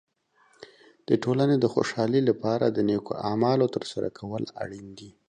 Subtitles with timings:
[1.07, 5.09] د ټولنې د خوشحالۍ لپاره د نیکو اعمالو تر سره کول اړین دي.